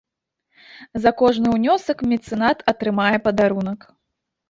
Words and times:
За 1.03 1.11
кожны 1.19 1.47
ўнёсак 1.57 1.97
мецэнат 2.11 2.67
атрымае 2.75 3.15
падарунак. 3.31 3.79